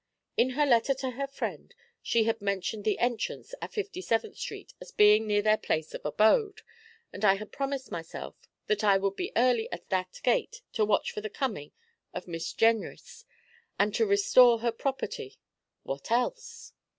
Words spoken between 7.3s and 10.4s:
had promised myself that I would be early at that